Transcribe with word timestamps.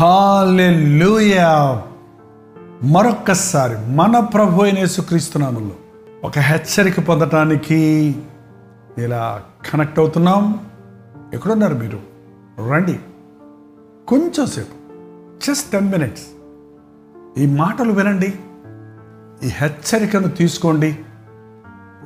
Hallelujah 0.00 1.82
మరొక్కసారి 2.82 3.90
మన 3.90 4.18
ప్రభు 4.18 4.62
అయిన 4.62 4.78
యేసుక్రీస్తునామంలో 4.78 5.74
ఒక 6.24 6.38
హెచ్చరిక 6.38 7.00
పొందటానికి 7.00 7.76
ఇలా 8.98 9.42
కనెక్ట్ 9.72 9.98
అవుతున్నాం. 9.98 10.66
ఎక్కడున్నారు 11.34 11.74
మీరు? 11.74 12.00
రండి. 12.70 12.98
కొంచెంసేపు 14.08 14.72
జస్ట్ 15.46 15.72
టెన్ 15.72 15.90
మినిట్స్ 15.90 16.26
ఈ 17.38 17.46
మాటలు 17.46 17.92
వినండి. 17.92 18.34
ఈ 19.42 19.48
హెచ్చరికను 19.48 20.28
తీసుకోండి. 20.28 20.98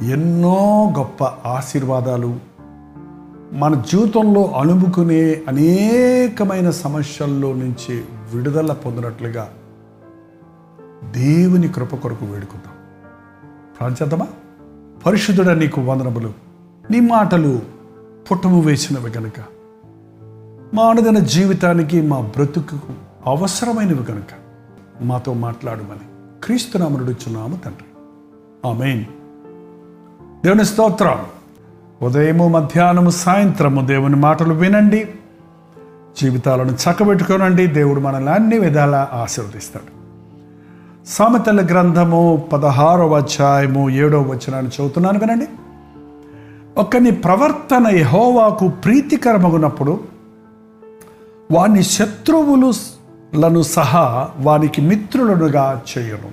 ఎన్నో 0.02 0.92
గొప్ప 0.98 1.24
ఆశీర్వాదాలు 1.24 2.40
మన 3.52 3.82
జీవితంలో 3.88 4.44
అణుముకునే 4.46 5.42
అనేకమైన 5.48 6.70
సమస్యల్లో 6.70 7.52
నుంచి 7.52 8.04
విడుదల 8.34 8.72
పొందినట్లుగా 8.72 9.54
దేవుని 11.10 11.68
కృప 11.68 11.94
కొరకు 11.94 12.24
వేడుకుందాం. 12.24 12.74
ప్రాంచేద్దామా 13.78 14.26
పరిశుద్ధుడ 15.06 15.46
నీకు 15.46 15.80
వందనములు. 15.80 16.32
నీ 16.90 17.00
మాటలు 17.00 17.60
పుట్టము 18.30 18.60
వేసినవి 18.60 19.10
గనుక. 19.10 19.40
మా 20.74 20.82
అనుదిన 20.82 21.18
జీవితానికి 21.18 22.02
మా 22.02 22.20
బ్రతుకు 22.20 22.78
అవసరమైనవి 23.26 24.04
కనుక 24.04 24.42
మాతో 25.02 25.32
మాట్లాడమని 25.32 26.00
క్రీస్తునామనుడుచున్నాము 26.44 27.56
తండ్రి. 27.56 27.84
ఆమెన్. 28.68 29.04
దేవుని 30.44 30.64
స్తోత్రం. 30.64 31.26
ఉదయము 32.02 32.48
మధ్యాహ్నము 32.48 33.10
సాయంత్రము 33.10 33.86
దేవుని 33.86 34.16
మాటలు 34.16 34.54
వినండి. 34.54 35.08
జీవితాలను 36.20 36.70
చక్కబెట్టుకోనండి. 36.70 37.66
దేవుడు 37.66 38.00
మనల్ని 38.00 38.30
అన్ని 38.30 38.58
విధాలా 38.58 39.08
ఆశీర్వదిస్తాడు. 39.12 40.02
సామెతల 41.08 41.66
గ్రంథము 41.66 42.48
పదహారవ 42.52 43.16
అధ్యాయము 43.16 43.90
ఏడవ 43.90 44.20
వచనాన్ని 44.20 44.68
చదువుతున్నాను 44.68 45.18
వినండి. 45.18 45.46
ఒకని 46.76 47.10
ప్రవర్తన 47.10 47.96
యహోవాకు 47.96 48.68
ప్రీతికరమగునప్పుడు 48.68 50.00
వాని 51.52 51.82
శత్రువులను 51.82 53.62
సహా 53.62 54.28
వానికి 54.38 54.80
మిత్రులనుగా 54.80 55.82
చేయను. 55.98 56.30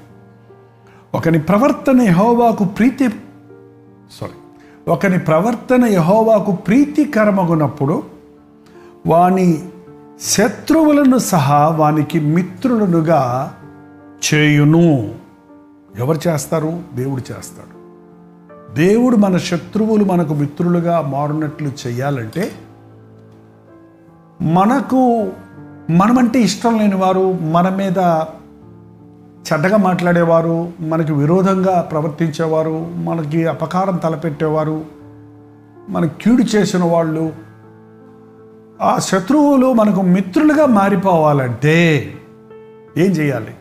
ఒకని 1.13 1.39
ప్రవర్తన 1.39 2.01
యహోవాకు 2.01 2.63
ప్రీతి 2.63 3.09
సారీ 4.19 4.38
ఒకని 4.89 5.19
ప్రవర్తన 5.19 5.85
యహోవాకు 5.85 6.51
ప్రీతికరమగునప్పుడు 6.51 8.03
వాని 9.07 9.69
శత్రువులను 10.21 11.17
సహా 11.17 11.67
వానికి 11.67 12.19
మిత్రులనుగా 12.19 13.53
చేయును. 14.33 15.15
ఎవరు 15.99 16.19
చేస్తారు? 16.27 16.81
దేవుడు 16.95 17.21
చేస్తాడు. 17.21 17.79
దేవుడు 18.73 19.15
మన 19.15 19.37
శత్రువులు 19.37 20.05
మనకు 20.05 20.33
మిత్రులుగా 20.33 21.01
మారునట్లు 21.01 21.71
చేయాలంటే 21.87 22.51
మనకు 24.41 25.31
మనమంటే 25.89 26.41
ఇష్టం 26.41 26.79
లేని 26.79 26.95
వారు 26.95 27.33
మన 27.33 27.69
మీద 27.69 27.99
చెడ్డగా 29.39 29.77
మాట్లాడేవారు 29.77 30.71
మనకి 30.79 31.13
విరోధంగా 31.13 31.81
ప్రవర్తించేవారు 31.81 32.87
మనకి 32.95 33.47
అపకారం 33.47 33.95
తలపెట్టేవారు 33.95 34.85
మన 35.89 36.05
కీడు 36.05 36.43
చేసిన 36.43 36.83
వాళ్ళు 36.83 37.33
ఆ 38.81 38.97
శత్రువులు 38.99 39.73
మనకు 39.73 40.01
మిత్రులుగా 40.01 40.65
మారిపోవాలంటే 40.65 42.13
ఏం 42.97 43.11
చేయాలి? 43.11 43.53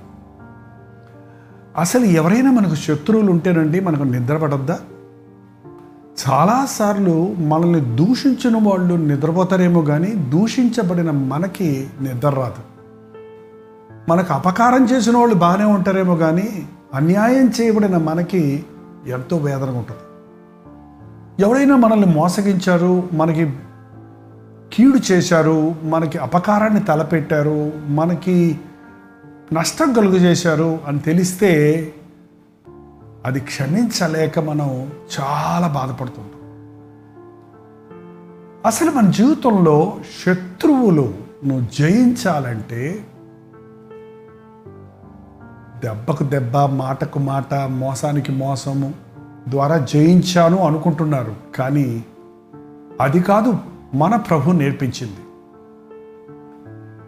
అసలు 1.79 2.05
ఎవరైనా 2.05 2.51
మనకు 2.51 2.75
శత్రువులు 2.75 3.31
ఉంటేనండి 3.31 3.81
మనకు 3.81 4.03
నిద్రపడద్దా 4.03 4.79
చాలాసార్లు 6.29 7.35
మనల్ని 7.39 7.81
దూషించిన 7.81 8.69
వాళ్ళు 8.69 8.95
నిద్రపోతారేమో 8.95 9.83
కానీ 9.83 10.11
దూషించబడిన 10.11 11.11
మనకి 11.11 11.87
నిద్ర 12.01 12.29
రాదు. 12.29 12.68
మనకు 14.09 14.33
అపకారం 14.33 14.85
చేసిన 14.85 15.17
వాళ్ళు 15.17 15.35
బాగానే 15.35 15.65
ఉంటారేమో 15.65 16.17
కానీ 16.17 16.67
అన్యాయం 16.95 17.53
చేయబడిన 17.61 17.97
మనకి 17.97 18.65
ఎంతో 19.07 19.37
వేదనగా 19.37 19.79
ఉంటుంది. 19.79 20.05
ఎవరైనా 21.43 21.77
మనల్ని 21.77 22.07
మోసగించారు 22.07 23.09
మనకి 23.13 23.45
కీడు 24.73 25.13
చేశారు 25.13 25.75
మనకి 25.85 26.19
అపకారాన్ని 26.19 26.81
తలపెట్టారు 26.81 27.59
మనకి 27.89 28.59
నష్టం 29.53 29.93
కలుగు 29.93 30.17
చేశారు 30.17 30.79
అని 30.89 30.99
తెలిస్తే 30.99 31.53
అది 33.27 33.41
క్షమించలేక 33.41 34.39
మనం 34.39 34.69
చాలా 35.17 35.69
బాధపడుతుంటాం 35.69 36.35
అసలు 38.67 38.91
మన 38.91 39.11
జీవితంలో 39.11 39.97
శత్రువులు 40.25 41.15
నువ్వు 41.45 41.67
జయించాలంటే 41.79 43.05
దెబ్బకు 45.85 46.25
దెబ్బ 46.25 46.57
మాటకు 46.57 47.19
మాట 47.19 47.55
మోసానికి 47.55 48.33
మోసము 48.33 48.95
ద్వారా 49.49 49.77
జయించాను 49.77 50.59
అనుకుంటున్నారు. 50.59 51.35
కానీ 51.57 52.05
అది 53.01 53.21
కాదు 53.21 53.55
మన 53.95 54.17
ప్రభు 54.17 54.53
నేర్పించింది. 54.53 55.17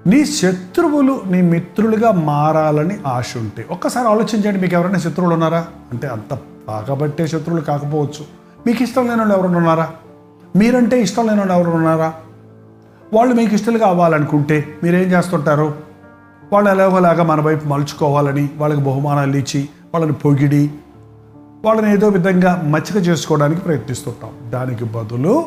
నీ 0.06 0.24
శత్రువులు 0.24 1.20
నీ 1.26 1.42
మిత్రులుగా 1.42 2.12
మారాలని 2.12 2.98
ఆశ 3.06 3.36
ఉంటే 3.36 3.66
ఒక్కసారి 3.70 4.08
ఆలోచించండి 4.08 4.60
మీకు 4.60 4.74
ఎవరైనా 4.74 4.98
శత్రువులు 4.98 5.34
ఉన్నారా? 5.34 5.66
అంటే 5.92 6.08
అంత 6.08 6.34
బాగబట్టే 6.68 7.26
శత్రువులు 7.26 7.62
కాకపోవచ్చు. 7.62 8.24
మీకు 8.66 8.82
ఇష్టం 8.82 9.06
లేని 9.06 9.20
వాళ్ళు 9.20 9.36
ఎవరైనా 9.36 9.58
ఉన్నారా? 9.58 9.90
మీరంటే 10.56 11.02
ఇష్టం 11.02 11.26
లేని 11.26 11.38
వాళ్ళు 11.38 11.54
ఎవరైనా 11.54 11.76
ఉన్నారా? 11.76 12.14
వాళ్ళు 13.14 13.34
మీకు 13.34 13.54
ఇష్టలుగా 13.54 13.86
అవ్వాలనుకుంటే 13.86 14.78
మీరేం 14.82 15.08
చేస్తుంటారు? 15.12 15.89
వాళ్ళు 16.52 16.70
ఎలాగోలాగా 16.70 17.24
మన 17.24 17.40
వైపు 17.40 17.68
మలుచుకోవాలని 17.68 18.48
వాళ్ళకి 18.56 18.80
బహుమానాలు 18.80 19.36
ఇచ్చి 19.36 19.68
వాళ్ళని 19.94 20.12
పొగిడి 20.12 20.70
వాళ్ళని 21.64 21.92
ఏదో 21.92 22.08
విధంగా 22.08 22.62
మచ్చిక 22.66 22.96
చేసుకోవడానికి 22.96 23.60
ప్రయత్నిస్తుంటాం. 23.60 24.50
దానికి 24.50 24.84
బదులు 24.84 25.46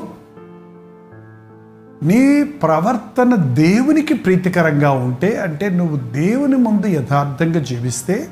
నీ 2.03 2.43
ప్రవర్తన 2.43 3.35
దేవునికి 3.35 4.13
ప్రీతికరంగా 4.13 4.91
ఉంటే 4.91 5.39
అంటే 5.39 5.69
నువ్వు 5.69 5.97
దేవుని 5.97 6.57
ముందు 6.57 6.87
యథార్థంగా 6.87 7.59
జీవిస్తే 7.59 8.27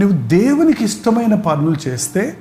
నువ్వు 0.00 0.16
దేవునికి 0.28 0.84
ఇష్టమైన 0.84 1.34
పనులు 1.34 1.88
చేస్తే 1.88 2.36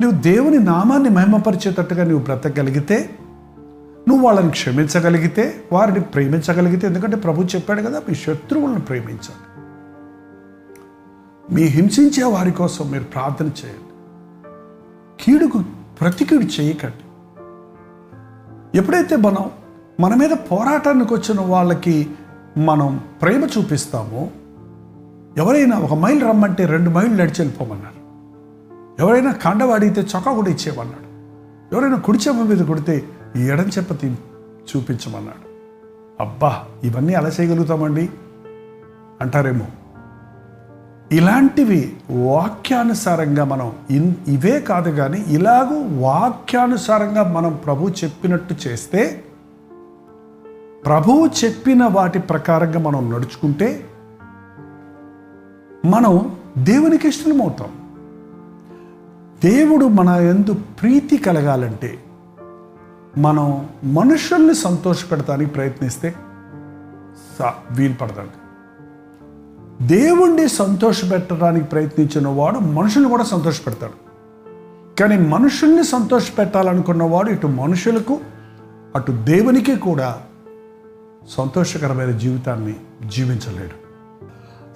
నువ్వు 0.00 0.18
దేవుని 0.20 0.58
నామాన్ని 0.58 1.08
మహిమపరిచేటట్టుగా 1.08 2.04
నువ్వు 2.04 2.24
బ్రతకగలిగితే 2.24 3.10
నువ్వు 4.08 4.26
వాళ్ళని 4.26 4.50
క్షమించగలిగితే 4.50 5.64
వారిని 5.72 6.00
ప్రేమించగలిగితే 6.00 6.86
ఎందుకంటే 6.86 7.16
ప్రభు 7.16 7.42
చెప్పాడు 7.42 7.82
కదా 7.82 8.02
మీ 8.08 8.14
శత్రువులను 8.14 8.80
ప్రేమించాలి. 8.80 9.62
మీ 11.54 11.62
హింసించే 11.62 12.24
వారి 12.24 12.52
కోసం 12.52 12.90
మీరు 12.90 13.04
ప్రార్థన 13.04 13.46
చేయండి. 13.46 13.90
కీడుకు 15.20 15.64
ప్రతికీడు 16.00 16.42
చేయకండి. 16.42 17.04
ఎప్పుడైతే 18.78 19.16
మనం 19.16 19.50
మన 20.00 20.14
మీద 20.14 20.30
పోరాటానికి 20.30 21.14
వచ్చిన 21.14 21.40
వాళ్ళకి 21.40 22.10
మనం 22.58 23.00
ప్రేమ 23.22 23.48
చూపిస్తామో 23.58 24.28
ఎవరైనా 25.36 25.78
ఒక 25.78 25.94
మైల్ 25.94 26.22
రమ్మంటే 26.22 26.64
రెండు 26.64 26.90
మైళ్ళు 26.90 27.14
నడిచి 27.14 27.34
వెళ్ళిపోమన్నారు. 27.38 28.00
ఎవరైనా 29.02 29.32
కండవాడితే 29.32 30.00
చొక్కా 30.00 30.32
కూడా 30.32 30.50
ఇచ్చేవన్నాడు 30.50 31.10
ఎవరైనా 31.74 31.96
కుడిచేమ 31.96 32.42
మీద 32.42 32.64
కొడితే 32.66 33.04
ఈ 33.36 33.42
ఎడం 33.42 33.64
చెప్ప 33.64 33.94
తీ 33.94 34.08
చూపించమన్నాడు. 34.76 35.50
అబ్బా 36.20 36.64
ఇవన్నీ 36.84 37.14
అలా 37.14 37.28
చేయగలుగుతామండి? 37.28 38.10
అంటారేమో. 39.20 39.66
ఇలాంటివి 41.12 41.96
వాక్యానుసారంగా 42.10 43.44
మనం 43.44 43.72
ఇన్ 43.90 44.14
ఇవే 44.28 44.60
కాదు 44.60 44.90
కానీ 44.90 45.24
ఇలాగూ 45.28 46.00
వాక్యానుసారంగా 46.00 47.22
మనం 47.32 47.60
ప్రభు 47.64 47.88
చెప్పినట్టు 47.88 48.54
చేస్తే 48.66 49.24
ప్రభువు 50.86 51.44
చెప్పిన 51.44 51.84
వాటి 51.84 52.18
ప్రకారంగా 52.18 52.78
మనం 52.78 53.12
నడుచుకుంటే 53.12 53.86
మనం 55.86 56.36
దేవునికి 56.58 57.08
ఇష్టమవుతాం. 57.08 57.68
దేవుడు 59.44 59.86
మన 59.86 60.08
ఎందు 60.08 60.52
ప్రీతి 60.52 61.16
కలగాలంటే 61.16 61.98
మనం 63.18 63.68
మనుషుల్ని 63.84 64.54
సంతోషపెడతానికి 64.54 65.50
ప్రయత్నిస్తే 65.50 66.14
సా 67.38 67.54
వీలు 67.70 67.94
పడతాడు 67.94 68.40
దేవుణ్ణి 69.86 70.48
సంతోషపెట్టడానికి 70.48 71.64
ప్రయత్నించిన 71.64 72.28
వాడు 72.28 72.58
మనుషుల్ని 72.58 73.10
కూడా 73.10 73.24
సంతోషపెడతాడు. 73.24 73.92
కానీ 75.00 75.16
మనుషుల్ని 75.16 75.84
సంతోషపెట్టాలనుకున్నవాడు 75.84 77.30
ఇటు 77.30 77.46
మనుషులకు 77.46 78.18
అటు 78.94 79.12
దేవునికి 79.12 79.76
కూడా 79.76 80.20
సంతోషకరమైన 81.28 82.10
జీవితాన్ని 82.10 82.76
జీవించలేడు. 83.06 83.90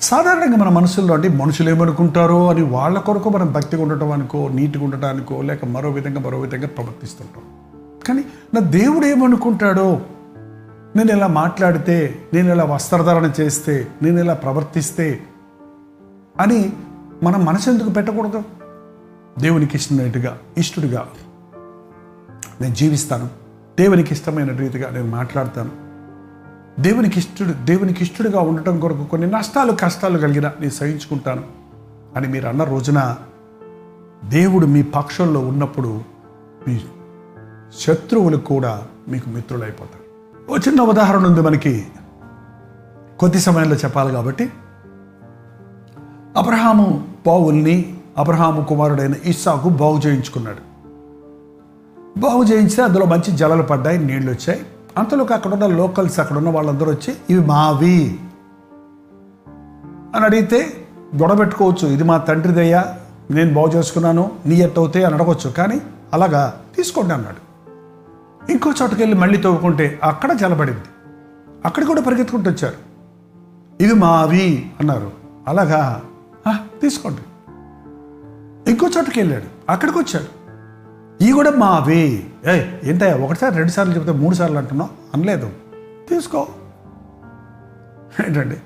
సాధారణంగా 0.03 0.57
మన 0.57 0.69
మనసుల్లో 0.69 1.15
అంటే 1.15 1.29
మనుషులు 1.29 1.71
ఏమనుకుంటారో 1.71 2.51
అని 2.51 2.63
వాళ్ళ 2.63 2.99
కొరకు 2.99 3.29
మనం 3.29 3.53
భక్తిగా 3.53 3.83
ఉండటం 3.83 4.13
అనుకో 4.13 4.49
నీటుగా 4.49 4.85
ఉండటానికో 4.85 5.43
లేక 5.43 5.65
మరో 5.65 5.91
విధంగా 5.91 6.21
మరో 6.21 6.41
విధంగా 6.41 6.67
ప్రవర్తిస్తుంటాం. 6.67 7.45
కానీ 8.07 8.25
నా 8.55 8.61
దేవుడు 8.61 9.07
ఏమనుకుంటాడో? 9.07 10.01
నేను 10.97 11.13
ఇలా 11.13 11.27
మాట్లాడితే 11.27 12.29
నేను 12.35 12.53
ఇలా 12.53 12.65
వస్త్రధారణ 12.65 13.31
చేస్తే 13.41 13.89
నేను 14.03 14.19
ఇలా 14.19 14.35
ప్రవర్తిస్తే 14.35 15.23
అని 16.41 16.73
మనం 17.23 17.45
మనసు 17.45 17.71
ఎందుకు 17.71 17.91
పెట్టకూడదు? 17.91 18.43
దేవునికి 19.39 19.77
ఇష్టమైనట్టుగా 19.77 20.39
ఇష్టడుగా 20.59 21.09
నేను 22.61 22.75
జీవిస్తాను. 22.75 23.27
దేవునికి 23.79 24.13
ఇష్టమైన 24.13 24.57
రీతిగా 24.57 24.91
నేను 24.91 25.07
మాట్లాడతాను. 25.07 25.71
దేవునికి 26.83 27.19
ఇష్టడు 27.19 27.65
దేవునికి 27.65 28.03
ఇష్టడుగా 28.03 28.41
ఉండటం 28.41 28.81
కొరకు 28.81 29.05
కొన్ని 29.05 29.31
నష్టాలు 29.31 29.73
కష్టాలు 29.73 30.19
కలిగిన 30.19 30.49
నేను 30.61 30.71
సహించుకుంటాను. 30.71 31.43
అని 32.17 32.29
మీరు 32.29 32.49
అన్న 32.49 32.65
రోజున 32.65 33.17
దేవుడు 34.25 34.67
మీ 34.67 34.83
పక్షంలో 34.83 35.41
ఉన్నప్పుడు 35.41 36.01
మీ 36.69 36.81
శత్రువులు 37.81 38.37
కూడా 38.37 38.83
మీకు 39.09 39.31
మిత్రులైపోతారు. 39.31 40.05
ఓ 40.53 40.57
చిన్న 40.57 40.83
ఉదాహరణ 40.83 41.27
ఉంది 41.27 41.41
మనకి. 41.41 41.87
కొద్ది 43.19 43.39
సమయంలో 43.39 43.77
చెప్పాలి 43.77 44.13
కాబట్టి. 44.13 44.53
అబ్రహాము 46.37 47.09
బావుల్ని 47.27 47.97
అబ్రహాము 48.19 48.65
కుమారుడైన 48.65 49.15
ఇస్సాకు 49.25 49.69
బాగు 49.69 49.99
చేయించుకున్నాడు. 49.99 50.75
బాగు 52.21 52.43
చేయించితే 52.43 52.83
అందులో 52.83 53.07
మంచి 53.07 53.37
జలలు 53.37 53.63
పడ్డాయి 53.63 53.99
నీళ్ళు 53.99 54.31
వచ్చాయి. 54.31 54.67
అంతలోకి 54.99 55.35
అక్కడ 55.35 55.53
ఉన్న 55.53 55.67
లోకల్స్ 55.67 56.21
అక్కడ 56.21 56.37
ఉన్న 56.37 56.49
వాళ్ళందరూ 56.49 56.91
వచ్చి 56.91 57.17
ఇవి 57.31 57.47
మావి. 57.47 58.19
అని 60.17 60.25
అడిగితే 60.25 60.87
గొడవ 61.17 61.37
పెట్టుకోవచ్చు 61.37 61.89
ఇది 61.89 62.05
మా 62.05 62.19
తండ్రిదయ్యా 62.19 62.95
నేను 63.31 63.55
బాగు 63.55 63.69
చేసుకున్నాను 63.69 64.31
నీ 64.47 64.55
ఎట్టవుతాయి 64.55 65.05
అని 65.05 65.15
అడగవచ్చు 65.15 65.51
కానీ 65.51 65.81
అలాగా 66.13 66.61
తీసుకోండి 66.77 67.15
అన్నాడు. 67.15 67.54
ఇంకో 68.51 68.71
చోటకెళ్ళి 68.71 69.05
వెళ్ళి 69.05 69.19
మళ్ళీ 69.19 69.39
తవ్వుకుంటే 69.39 70.01
అక్కడ 70.03 70.33
జలపడింది 70.33 70.83
అక్కడ 71.65 71.85
కూడా 71.85 72.01
పరిగెత్తుకుంటూ 72.01 72.51
వచ్చారు. 72.51 72.75
ఇవి 73.83 73.95
మావి 73.95 74.73
అన్నారు. 74.81 75.13
అలాగా? 75.49 76.03
తీసుకోండి. 76.81 77.21
ఇంకో 78.71 78.89
చోటకి 78.99 79.21
వెళ్ళాడు 79.21 79.73
అక్కడికి 79.73 79.99
వచ్చాడు. 79.99 80.45
ఈ 81.25 81.33
కూడా 81.33 81.51
మావి. 81.51 82.31
ఏ 82.47 82.79
ఏంటయ్యా? 82.85 83.17
ఒకటిసారి 83.17 83.57
రెండు 83.57 83.71
సార్లు 83.71 83.95
చెప్తే 83.95 84.13
మూడు 84.13 84.35
సార్లు 84.35 84.59
అంటున్నావు? 84.59 84.91
అనలేదు. 85.15 85.51
తీసుకో. 86.09 86.47
ఏంటండి? 88.27 88.57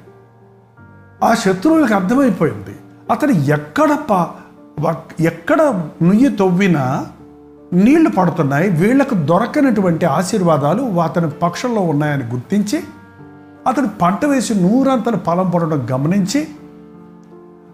ఆ 1.25 1.35
శత్రువులకు 1.35 1.95
అర్థమైపోయింది. 1.95 2.77
అతను 3.11 3.31
ఎక్కడ 3.31 3.99
పా 4.11 4.35
ఎక్కడ 5.21 5.89
నుయ్యి 6.03 6.37
తవ్వినా 6.37 7.07
నీళ్ళు 7.73 8.11
పడుతున్నాయి 8.11 8.71
వీళ్ళకు 8.71 9.15
దొరకనటువంటి 9.15 10.07
ఆశీర్వాదాలు 10.07 10.83
అతని 10.83 11.31
పక్షంలో 11.31 11.81
ఉన్నాయని 11.81 12.25
గుర్తించి 12.25 12.83
అతను 13.67 13.89
పంట 14.03 14.25
వేసి 14.25 14.55
నూరంతలు 14.55 15.17
ఫలం 15.17 15.51
పడడం 15.51 15.89
గమనించి 15.93 16.49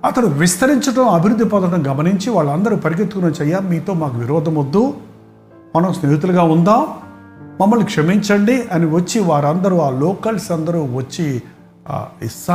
అతను 0.05 0.27
విస్తరించడం 0.27 1.09
అభివృద్ధి 1.09 1.45
పొందడం 1.45 1.93
గమనించి 1.93 2.31
వాళ్ళందరూ 2.31 2.77
పరిగెత్తుకుని 2.77 3.27
వచ్చయ్యా 3.27 3.59
మీతో 3.59 3.95
మాకు 3.95 4.19
విరోధం 4.19 4.55
వద్దు 4.55 4.95
మనం 5.77 5.93
స్నేహితులుగా 5.93 6.43
ఉందాం 6.43 6.87
మమ్మల్ని 7.61 7.87
క్షమించండి 7.87 8.63
అని 8.63 8.87
వచ్చి 8.87 9.21
వారందరూ 9.21 9.79
ఆ 9.79 9.91
లోకల్స్ 9.91 10.53
అందరూ 10.53 10.83
వచ్చి 10.83 11.43
ఆ 11.89 12.09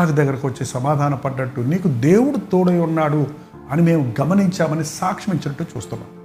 దగ్గరకు 0.03 0.47
వచ్చి 0.47 0.65
సమాధాన 0.65 1.13
పడ్డట్టు 1.13 1.61
నీకు 1.61 1.87
దేవుడు 1.87 2.37
తోడై 2.37 2.79
ఉన్నాడు 2.79 3.27
అని 3.71 3.81
మేము 3.81 4.13
గమనించామని 4.21 4.85
సాక్ష్యం 4.85 5.35
ఇచ్చినట్టు 5.35 5.63
చూస్తున్నాం. 5.77 6.18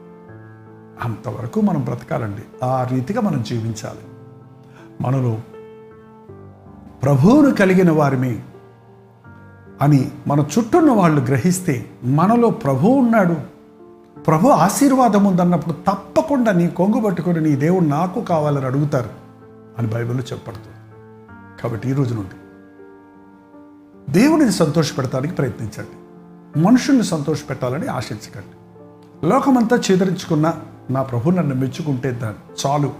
అంతవరకు 1.03 1.61
మనం 1.61 1.85
బ్రతకాలండి. 1.85 2.43
ఆ 2.65 2.85
రీతిగా 2.85 3.21
మనం 3.21 3.43
జీవించాలి. 3.43 3.99
మనలో 5.01 5.41
ప్రభువును 7.03 7.55
కలిగిన 7.55 7.91
వారిని 7.91 8.43
అని 9.83 10.11
మన 10.27 10.47
చుట్టూన్న 10.59 10.91
వాళ్ళు 10.91 11.21
గ్రహిస్తే 11.21 11.91
మనలో 12.05 12.51
ప్రభు 12.51 12.87
ఉన్నాడు. 12.87 13.37
ప్రభు 14.21 14.49
ఆశీర్వాదం 14.49 15.25
ఉందన్నప్పుడు 15.25 15.75
తప్పకుండా 15.75 16.53
నీ 16.53 16.69
కొంగు 16.69 17.01
పట్టుకొని 17.01 17.41
నీ 17.41 17.57
దేవుడు 17.57 17.85
నాకు 17.85 18.25
కావాలని 18.25 18.67
అడుగుతారు 18.67 19.11
అని 19.79 19.89
బైబిల్లో 19.89 20.25
చెప్పబడుతుంది. 20.33 20.77
కాబట్టి 21.63 21.91
ఈ 21.91 21.93
రోజు 21.93 22.15
నుండి 22.15 22.35
దేవుడిని 24.13 24.53
సంతోషపెడతానికి 24.53 25.35
ప్రయత్నించండి. 25.35 25.91
మనుషుల్ని 26.61 27.05
సంతోషపెట్టాలని 27.05 27.87
ఆశించకండి. 27.87 28.57
లోకమంతా 29.29 29.83
చేదరించుకున్న 29.91 30.55
నా 30.91 31.03
ప్రభు 31.03 31.31
నన్ను 31.31 31.55
మెచ్చుకుంటే 31.55 32.11
దాన్ని 32.11 32.67
చాలు 32.67 32.93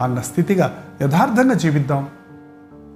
అన్న 0.00 0.20
స్థితిగా 0.20 0.84
యథార్థంగా 1.02 1.54
జీవిద్దాం. 1.54 2.08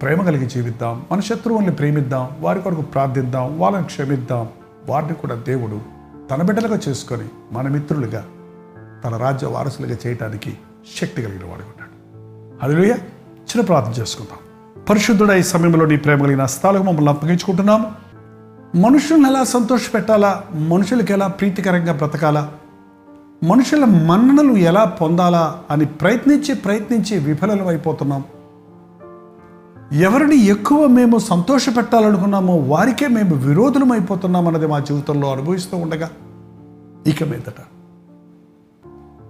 ప్రేమ 0.03 0.23
కలిగి 0.23 0.47
జీవిద్దాం. 0.47 1.05
మన 1.13 1.21
శత్రువుల్ని 1.21 1.73
ప్రేమిద్దాం. 1.73 2.31
వారి 2.41 2.61
కొరకు 2.61 2.81
ప్రార్థిద్దాం. 2.81 3.59
వాళ్ళని 3.59 3.85
క్షమిద్దాం. 3.85 4.49
వారిని 4.89 5.15
కూడా 5.15 5.35
దేవుడు 5.35 5.81
తన 6.31 6.43
బిడ్డలుగా 6.43 6.79
చేసుకొని 6.89 7.29
మన 7.53 7.69
మిత్రులుగా 7.69 8.25
తన 9.05 9.17
రాజ్య 9.17 9.47
వారసులుగా 9.47 9.97
చేయటానికి 10.07 10.59
శక్తి 11.01 11.23
కలిగిన 11.23 11.45
వాడు 11.45 11.61
ఉన్నాడు. 11.61 11.91
అదిలోయ 12.65 12.91
చిన్న 13.41 13.61
ప్రార్థన 13.61 14.01
చేసుకుందాం. 14.01 14.39
పరిశుద్ధుడ 14.91 15.31
ఈ 15.31 15.43
సమయంలో 15.43 15.87
నీ 15.87 15.97
ప్రేమ 15.97 16.23
కలిగిన 16.23 16.43
హస్తాలకు 16.43 16.83
మమ్మల్ని 16.83 17.11
అప్పగించుకుంటున్నాము. 17.11 17.93
మనుషుల్ని 18.77 19.29
ఎలా 19.29 19.45
సంతోషపెట్టాలా? 19.45 20.43
మనుషులకు 20.53 21.13
ఎలా 21.13 21.27
ప్రీతికరంగా 21.27 21.93
బ్రతకాలా? 21.93 22.53
మనుషుల 23.43 23.85
మన్ననలు 23.85 24.55
ఎలా 24.61 24.85
పొందాలా 24.85 25.63
అని 25.71 25.87
ప్రయత్నించి 25.87 26.55
ప్రయత్నించి 26.55 27.19
విఫలం 27.19 27.69
అయిపోతున్నాం 27.69 28.23
ఎవరిని 29.93 30.37
ఎక్కువ 30.47 30.87
మేము 30.87 31.19
సంతోషపెట్టాలనుకున్నామో 31.19 32.57
వారికే 32.57 33.09
మేము 33.09 33.35
విరోధులం 33.37 33.93
అయిపోతున్నాం 33.93 34.47
అన్నది 34.47 34.67
మా 34.67 34.79
జీవితంలో 34.79 35.33
అనుభవిస్తూ 35.33 35.77
ఉండగా 35.77 36.09
ఇక 37.07 37.23
మీదట 37.25 37.61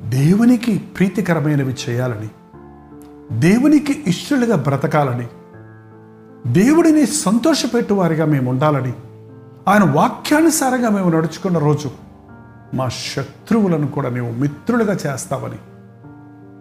దేవునికి 0.08 0.78
ప్రీతికరమైనవి 0.96 1.76
చేయాలని 1.88 2.30
దేవునికి 3.38 4.02
ఇష్టలుగా 4.06 4.56
బ్రతకాలని 4.56 5.28
దేవుడిని 6.46 7.06
సంతోషపెట్టువారిగా 7.06 8.24
మేము 8.24 8.50
ఉండాలని 8.50 8.92
ఆయన 9.68 9.84
వాక్యానుసారంగా 9.90 10.90
మేము 10.90 11.10
నడుచుకున్న 11.10 11.58
రోజు 11.58 11.90
మా 12.74 12.88
శత్రువులను 12.88 13.86
కూడా 13.86 14.08
మేము 14.08 14.32
మిత్రులుగా 14.32 14.92
చేస్తామని 14.92 15.58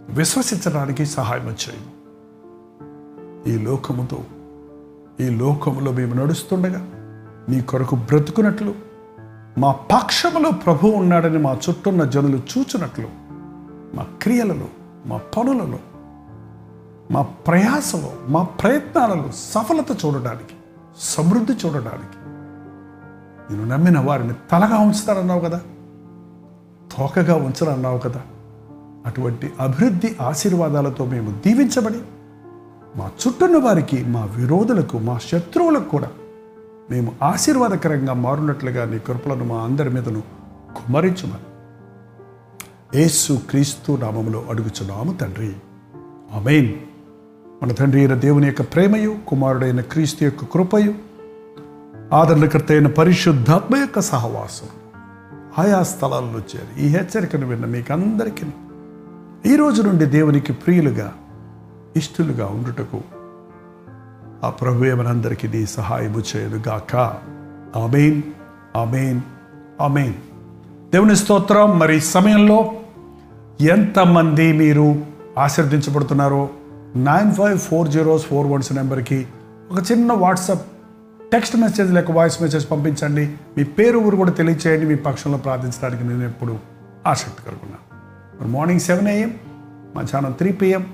విశ్వసించడానికి 0.10 1.06
సహాయం 1.06 1.48
చేయి. 1.48 1.84
ఈ 3.54 3.64
లోకముతో 3.64 4.24
ఈ 5.20 5.30
లోకములో 5.30 5.92
మేము 5.92 6.14
నడుస్తుండగా 6.14 6.82
నీ 7.50 7.62
కొరకు 7.62 7.96
బ్రతుకున్నట్లు 7.96 8.74
మా 9.58 9.72
పక్షములో 9.72 10.52
ప్రభు 10.52 10.88
ఉన్నాడని 10.88 11.38
మా 11.38 11.58
చుట్టూన్న 11.70 12.04
జనులు 12.04 12.38
చూచినట్లు 12.38 13.08
మా 13.96 14.08
క్రియలలో 14.22 14.68
మా 15.06 15.18
పనులలో 15.38 15.80
మా 17.12 17.22
ప్రయాసలో 17.22 18.14
మా 18.28 18.44
ప్రయత్నాలలో 18.44 19.32
సఫలత 19.32 20.06
చూడడానికి 20.06 20.54
సమృద్ధి 21.00 21.54
చూడడానికి 21.54 22.18
నేను 23.50 23.66
నమ్మిన 23.68 24.00
వారిని 24.00 24.34
తలగా 24.52 24.80
ఉంచుతారన్నావు 24.80 25.40
కదా. 25.40 25.62
తోకగా 26.98 27.36
ఉంచరన్నావు 27.36 27.98
కదా. 27.98 28.22
అటువంటి 29.06 29.54
అభివృద్ధి 29.60 30.16
ఆశీర్వాదాలతో 30.22 31.06
మేము 31.06 31.32
దీవించబడి 31.32 32.00
మా 32.96 33.12
చుట్టూన్న 33.28 33.58
వారికి 33.58 34.06
మా 34.06 34.26
విరోధులకు 34.26 35.00
మా 35.00 35.18
శత్రువులకు 35.18 35.90
కూడా 35.90 36.12
మేము 36.92 37.16
ఆశీర్వాదకరంగా 37.24 38.14
మారునట్లుగా 38.14 38.86
నీ 38.86 39.00
కృపలను 39.00 39.46
మా 39.46 39.56
అందరి 39.56 39.90
మీదను 39.90 40.22
కుమరించమని 40.76 41.50
యేసు 43.02 43.42
క్రీస్తు 43.50 43.92
నామములో 43.92 44.46
అడుగుచున్నాము 44.50 45.14
తండ్రి. 45.14 45.54
ఆమెన్. 46.34 46.74
మన 47.64 47.72
తండ్రి 47.72 48.00
అయిన 48.00 48.14
దేవుని 48.14 48.46
యొక్క 48.48 48.62
ప్రేమయు 48.62 49.16
కుమారుడైన 49.28 49.82
క్రీస్తు 49.82 50.24
యొక్క 50.24 50.44
కృపయు 50.44 50.94
ఆదరణకర్త 52.14 52.72
అయిన 52.72 52.88
పరిశుద్ధాత్మ 52.88 53.76
యొక్క 53.76 54.00
సహవాసం 54.00 54.68
ఆయా 55.60 55.84
స్థలాల్లో 55.84 56.40
చేరి 56.40 56.86
ఈ 56.86 56.88
హెచ్చరికను 56.88 57.48
విన్న 57.48 57.66
మీకందరికీ 57.66 58.46
ఈ 59.54 59.56
రోజు 59.56 59.82
నుండి 59.82 60.06
దేవునికి 60.06 60.54
ప్రియులుగా 60.54 61.14
ఇష్టలుగా 61.96 62.46
ఉండుటకు 62.46 63.02
ఆ 64.44 64.50
ప్రభు 64.50 64.84
మనందరికీ 64.84 65.48
నీ 65.48 65.66
సహాయము 65.66 66.24
చేయదుగాక 66.36 66.96
ఆమెన్ 67.76 68.22
ఆమెన్ 68.76 69.22
ఆమెన్. 69.82 70.14
దేవుని 70.92 71.16
స్తోత్రం. 71.16 71.80
మరి 71.80 72.02
సమయంలో 72.02 72.72
ఎంతమంది 73.62 74.54
మీరు 74.54 75.06
ఆశీర్దించబడుతున్నారో 75.38 76.50
nine 76.96 77.32
five 77.32 77.60
four 77.60 77.90
zeros 77.90 78.26
four 78.26 78.48
ones 78.48 78.74
నెంబర్కి 78.74 79.28
ఒక 79.72 79.92
చిన్న 79.92 80.14
వాట్సాప్ 80.14 80.68
టెక్స్ట్ 81.34 81.56
మెసేజ్ 81.56 81.94
లేక 81.94 82.12
వాయిస్ 82.12 82.42
మెసేజ్ 82.42 82.72
పంపించండి. 82.72 83.36
మీ 83.58 83.64
పేరు 83.64 83.98
ఊరు 83.98 84.16
కూడా 84.16 84.32
తెలియచేయండి. 84.32 84.86
మీ 84.86 84.96
పక్షంలో 84.96 85.38
ప్రార్థించడానికి 85.38 86.04
నేను 86.04 86.24
ఎప్పుడు 86.24 86.60
ఆసక్తి 87.08 87.44
కలుగున్నాను 87.44 88.52
మార్నింగ్ 88.52 88.80
సెవెన్ 88.80 89.08
ఏఎం 89.08 89.36
మధ్యాహ్నం 89.96 90.32
three 90.32 90.52
PM 90.52 90.88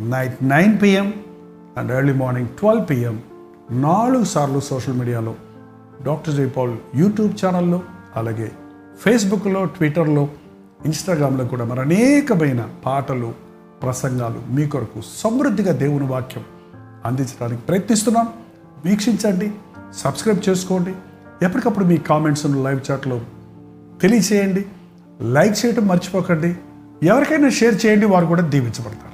night 0.00 0.36
nine 0.42 0.82
PM 0.82 1.14
and 1.76 1.92
early 1.92 2.12
morning 2.12 2.48
twelve 2.48 2.90
PM 2.90 3.22
నాలుగు 3.70 4.24
సార్లు 4.24 4.60
సోషల్ 4.60 4.94
మీడియాలో 4.94 5.34
డాక్టర్ 6.06 6.34
జైపాల్ 6.34 6.76
యూట్యూబ్ 6.94 7.44
ఛానల్లో 7.44 7.82
అలాగే 8.16 8.52
ఫేస్బుక్లో 9.00 9.64
ట్విట్టర్లో 9.64 10.28
ఇన్స్టాగ్రామ్లో 10.84 11.44
కూడా 11.44 11.64
మరి 11.64 11.80
అనేకమైన 11.80 12.68
పాటలు 12.86 13.32
ప్రసంగాలు 13.82 14.42
మీ 14.50 14.66
కొరకు 14.66 15.02
సమృద్ధిగా 15.16 15.72
దేవుని 15.72 16.06
వాక్యం 16.06 16.44
అందించడానికి 17.04 17.62
ప్రయత్నిస్తున్నాం. 17.62 18.32
వీక్షించండి 18.86 19.48
సబ్స్క్రైబ్ 19.94 20.48
చేసుకోండి 20.48 20.92
ఎప్పటికప్పుడు 21.44 21.84
మీ 21.84 21.96
కామెంట్స్ 21.98 22.46
లైవ్ 22.46 22.80
చాట్లో 22.90 23.20
తెలియచేయండి 24.02 24.62
లైక్ 25.36 25.66
చేయటం 25.66 25.88
మర్చిపోకండి 25.88 26.50
ఎవరికైనా 27.06 27.48
షేర్ 27.48 27.86
చేయండి 27.86 28.06
వారు 28.06 28.26
కూడా 28.26 28.42
దీవించబడతారు. 28.42 29.13